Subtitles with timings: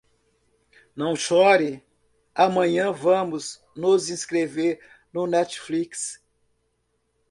[0.95, 1.85] Não chore,
[2.33, 4.81] amanhã vamos nos inscrever
[5.13, 6.19] no Netflix.